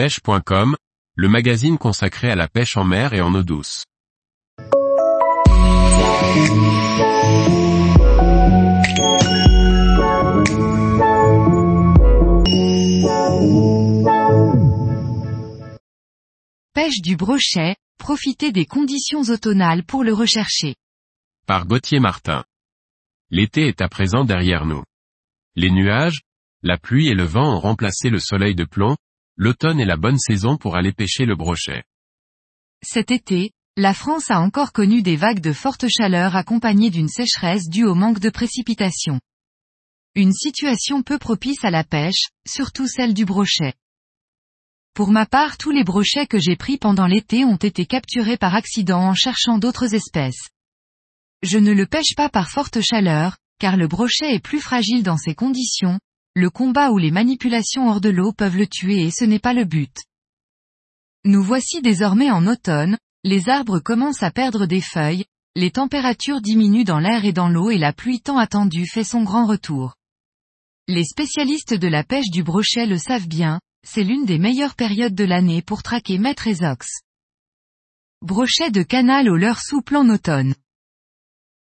pêche.com, 0.00 0.76
le 1.14 1.28
magazine 1.28 1.76
consacré 1.76 2.30
à 2.30 2.34
la 2.34 2.48
pêche 2.48 2.78
en 2.78 2.84
mer 2.84 3.12
et 3.12 3.20
en 3.20 3.34
eau 3.34 3.42
douce. 3.42 3.84
Pêche 16.72 17.02
du 17.02 17.16
brochet, 17.16 17.76
profitez 17.98 18.52
des 18.52 18.64
conditions 18.64 19.20
automnales 19.20 19.84
pour 19.84 20.02
le 20.02 20.14
rechercher. 20.14 20.76
Par 21.46 21.66
Gauthier 21.66 22.00
Martin. 22.00 22.42
L'été 23.28 23.68
est 23.68 23.82
à 23.82 23.90
présent 23.90 24.24
derrière 24.24 24.64
nous. 24.64 24.82
Les 25.56 25.70
nuages, 25.70 26.20
la 26.62 26.78
pluie 26.78 27.08
et 27.08 27.14
le 27.14 27.24
vent 27.24 27.54
ont 27.54 27.60
remplacé 27.60 28.08
le 28.08 28.18
soleil 28.18 28.54
de 28.54 28.64
plomb, 28.64 28.96
l'automne 29.40 29.80
est 29.80 29.86
la 29.86 29.96
bonne 29.96 30.18
saison 30.18 30.58
pour 30.58 30.76
aller 30.76 30.92
pêcher 30.92 31.24
le 31.24 31.34
brochet. 31.34 31.82
Cet 32.82 33.10
été, 33.10 33.52
la 33.74 33.94
France 33.94 34.30
a 34.30 34.38
encore 34.38 34.72
connu 34.72 35.00
des 35.00 35.16
vagues 35.16 35.40
de 35.40 35.54
forte 35.54 35.86
chaleur 35.88 36.36
accompagnées 36.36 36.90
d'une 36.90 37.08
sécheresse 37.08 37.70
due 37.70 37.86
au 37.86 37.94
manque 37.94 38.20
de 38.20 38.28
précipitations. 38.28 39.18
Une 40.14 40.34
situation 40.34 41.02
peu 41.02 41.18
propice 41.18 41.64
à 41.64 41.70
la 41.70 41.84
pêche, 41.84 42.28
surtout 42.46 42.86
celle 42.86 43.14
du 43.14 43.24
brochet. 43.24 43.72
Pour 44.92 45.10
ma 45.10 45.24
part 45.24 45.56
tous 45.56 45.70
les 45.70 45.84
brochets 45.84 46.26
que 46.26 46.38
j'ai 46.38 46.56
pris 46.56 46.76
pendant 46.76 47.06
l'été 47.06 47.46
ont 47.46 47.56
été 47.56 47.86
capturés 47.86 48.36
par 48.36 48.54
accident 48.54 49.00
en 49.00 49.14
cherchant 49.14 49.56
d'autres 49.56 49.94
espèces. 49.94 50.50
Je 51.42 51.56
ne 51.56 51.72
le 51.72 51.86
pêche 51.86 52.14
pas 52.14 52.28
par 52.28 52.50
forte 52.50 52.82
chaleur, 52.82 53.38
car 53.58 53.78
le 53.78 53.88
brochet 53.88 54.34
est 54.34 54.44
plus 54.44 54.60
fragile 54.60 55.02
dans 55.02 55.16
ces 55.16 55.34
conditions, 55.34 55.98
le 56.34 56.50
combat 56.50 56.90
ou 56.90 56.98
les 56.98 57.10
manipulations 57.10 57.88
hors 57.88 58.00
de 58.00 58.08
l'eau 58.08 58.32
peuvent 58.32 58.56
le 58.56 58.66
tuer 58.66 59.02
et 59.02 59.10
ce 59.10 59.24
n'est 59.24 59.38
pas 59.40 59.52
le 59.52 59.64
but. 59.64 59.96
Nous 61.24 61.42
voici 61.42 61.82
désormais 61.82 62.30
en 62.30 62.46
automne, 62.46 62.96
les 63.24 63.48
arbres 63.48 63.80
commencent 63.80 64.22
à 64.22 64.30
perdre 64.30 64.66
des 64.66 64.80
feuilles, 64.80 65.26
les 65.56 65.70
températures 65.70 66.40
diminuent 66.40 66.84
dans 66.84 67.00
l'air 67.00 67.24
et 67.24 67.32
dans 67.32 67.48
l'eau 67.48 67.70
et 67.70 67.78
la 67.78 67.92
pluie 67.92 68.20
tant 68.20 68.38
attendue 68.38 68.86
fait 68.86 69.04
son 69.04 69.22
grand 69.22 69.46
retour. 69.46 69.96
Les 70.86 71.04
spécialistes 71.04 71.74
de 71.74 71.88
la 71.88 72.04
pêche 72.04 72.30
du 72.30 72.42
brochet 72.42 72.86
le 72.86 72.98
savent 72.98 73.28
bien, 73.28 73.60
c'est 73.86 74.04
l'une 74.04 74.24
des 74.24 74.38
meilleures 74.38 74.76
périodes 74.76 75.14
de 75.14 75.24
l'année 75.24 75.62
pour 75.62 75.82
traquer 75.82 76.18
maître 76.18 76.46
et 76.46 76.64
ox. 76.64 76.86
Brochet 78.22 78.70
de 78.70 78.82
canal 78.82 79.28
au 79.28 79.36
leurre 79.36 79.60
souple 79.60 79.96
en 79.96 80.08
automne. 80.08 80.54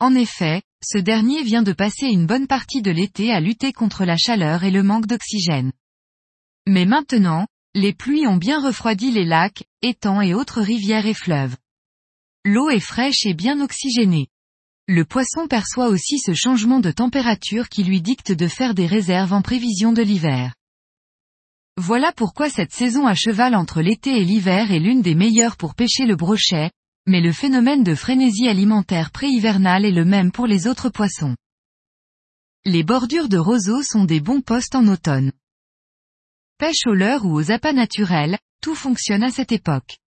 En 0.00 0.14
effet, 0.14 0.62
ce 0.84 0.98
dernier 0.98 1.42
vient 1.42 1.62
de 1.62 1.72
passer 1.72 2.06
une 2.06 2.26
bonne 2.26 2.46
partie 2.46 2.82
de 2.82 2.90
l'été 2.90 3.32
à 3.32 3.40
lutter 3.40 3.72
contre 3.72 4.04
la 4.04 4.16
chaleur 4.16 4.64
et 4.64 4.70
le 4.70 4.82
manque 4.82 5.06
d'oxygène. 5.06 5.72
Mais 6.66 6.84
maintenant, 6.84 7.46
les 7.74 7.92
pluies 7.92 8.26
ont 8.26 8.36
bien 8.36 8.60
refroidi 8.60 9.10
les 9.10 9.24
lacs, 9.24 9.64
étangs 9.82 10.20
et 10.20 10.34
autres 10.34 10.60
rivières 10.60 11.06
et 11.06 11.14
fleuves. 11.14 11.56
L'eau 12.44 12.70
est 12.70 12.80
fraîche 12.80 13.26
et 13.26 13.34
bien 13.34 13.60
oxygénée. 13.60 14.28
Le 14.86 15.04
poisson 15.04 15.48
perçoit 15.48 15.88
aussi 15.88 16.18
ce 16.18 16.32
changement 16.32 16.80
de 16.80 16.90
température 16.90 17.68
qui 17.68 17.84
lui 17.84 18.00
dicte 18.00 18.32
de 18.32 18.48
faire 18.48 18.74
des 18.74 18.86
réserves 18.86 19.32
en 19.32 19.42
prévision 19.42 19.92
de 19.92 20.02
l'hiver. 20.02 20.54
Voilà 21.76 22.10
pourquoi 22.12 22.48
cette 22.48 22.72
saison 22.72 23.06
à 23.06 23.14
cheval 23.14 23.54
entre 23.54 23.82
l'été 23.82 24.16
et 24.18 24.24
l'hiver 24.24 24.72
est 24.72 24.80
l'une 24.80 25.02
des 25.02 25.14
meilleures 25.14 25.56
pour 25.56 25.74
pêcher 25.74 26.06
le 26.06 26.16
brochet, 26.16 26.70
mais 27.08 27.20
le 27.20 27.32
phénomène 27.32 27.82
de 27.82 27.94
frénésie 27.94 28.48
alimentaire 28.48 29.10
pré-hivernale 29.10 29.86
est 29.86 29.90
le 29.90 30.04
même 30.04 30.30
pour 30.30 30.46
les 30.46 30.66
autres 30.66 30.90
poissons. 30.90 31.34
Les 32.64 32.84
bordures 32.84 33.30
de 33.30 33.38
roseaux 33.38 33.82
sont 33.82 34.04
des 34.04 34.20
bons 34.20 34.42
postes 34.42 34.74
en 34.74 34.86
automne. 34.86 35.32
Pêche 36.58 36.86
au 36.86 36.92
leurre 36.92 37.24
ou 37.24 37.32
aux 37.32 37.50
appâts 37.50 37.72
naturels, 37.72 38.38
tout 38.60 38.74
fonctionne 38.74 39.22
à 39.22 39.30
cette 39.30 39.52
époque. 39.52 39.98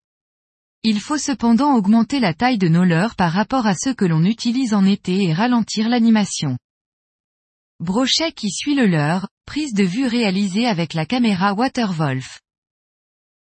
Il 0.83 0.99
faut 0.99 1.17
cependant 1.17 1.75
augmenter 1.75 2.19
la 2.19 2.33
taille 2.33 2.57
de 2.57 2.67
nos 2.67 2.83
leurres 2.83 3.15
par 3.15 3.31
rapport 3.31 3.65
à 3.65 3.73
ceux 3.73 3.93
que 3.93 4.05
l'on 4.05 4.23
utilise 4.23 4.73
en 4.73 4.85
été 4.85 5.23
et 5.23 5.33
ralentir 5.33 5.89
l'animation. 5.89 6.57
Brochet 7.79 8.31
qui 8.31 8.51
suit 8.51 8.75
le 8.75 8.85
leurre, 8.85 9.27
prise 9.47 9.73
de 9.73 9.83
vue 9.83 10.05
réalisée 10.05 10.67
avec 10.67 10.93
la 10.93 11.07
caméra 11.07 11.53
Waterwolf. 11.53 12.41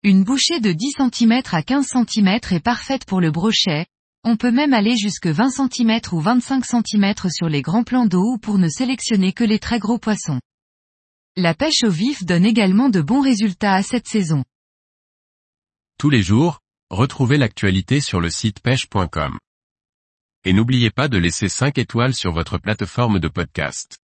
Une 0.04 0.24
bouchée 0.24 0.58
de 0.58 0.72
10 0.72 0.94
cm 1.12 1.42
à 1.52 1.62
15 1.62 1.86
cm 1.86 2.26
est 2.50 2.60
parfaite 2.60 3.04
pour 3.04 3.20
le 3.20 3.30
brochet, 3.30 3.86
on 4.24 4.36
peut 4.36 4.50
même 4.50 4.74
aller 4.74 4.96
jusque 4.96 5.28
20 5.28 5.50
cm 5.50 6.00
ou 6.10 6.18
25 6.18 6.64
cm 6.64 7.14
sur 7.30 7.48
les 7.48 7.62
grands 7.62 7.84
plans 7.84 8.06
d'eau 8.06 8.32
ou 8.32 8.38
pour 8.38 8.58
ne 8.58 8.68
sélectionner 8.68 9.32
que 9.32 9.44
les 9.44 9.60
très 9.60 9.78
gros 9.78 9.98
poissons. 9.98 10.40
La 11.36 11.54
pêche 11.54 11.84
au 11.84 11.90
vif 11.90 12.24
donne 12.24 12.44
également 12.44 12.88
de 12.88 13.00
bons 13.00 13.20
résultats 13.20 13.74
à 13.74 13.84
cette 13.84 14.08
saison. 14.08 14.42
Tous 16.00 16.10
les 16.10 16.22
jours, 16.22 16.58
retrouvez 16.90 17.38
l'actualité 17.38 18.00
sur 18.00 18.20
le 18.20 18.28
site 18.28 18.58
pêche.com. 18.58 19.38
Et 20.44 20.52
n'oubliez 20.52 20.90
pas 20.90 21.06
de 21.06 21.16
laisser 21.16 21.48
5 21.48 21.78
étoiles 21.78 22.14
sur 22.14 22.32
votre 22.32 22.58
plateforme 22.58 23.20
de 23.20 23.28
podcast. 23.28 24.01